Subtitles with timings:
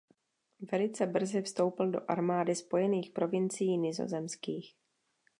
[0.71, 4.75] Velice brzy vstoupil do armády Spojených provincií nizozemských.